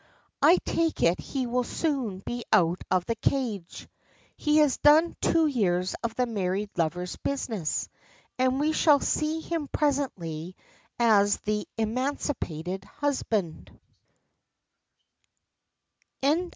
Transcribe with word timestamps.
"I 0.41 0.57
take 0.65 1.03
it 1.03 1.19
he 1.19 1.45
will 1.45 1.63
soon 1.63 2.21
be 2.25 2.43
out 2.51 2.83
of 2.89 3.05
the 3.05 3.13
cage. 3.13 3.87
He 4.35 4.57
has 4.57 4.77
done 4.77 5.15
two 5.21 5.45
years 5.45 5.93
of 6.03 6.15
the 6.15 6.25
married 6.25 6.71
lover's 6.75 7.17
business, 7.17 7.87
and 8.39 8.59
we 8.59 8.71
shall 8.71 8.99
see 8.99 9.41
him 9.41 9.67
presently 9.67 10.55
as 10.97 11.37
the 11.41 11.67
emancipated 11.77 12.83
husband." 12.83 13.79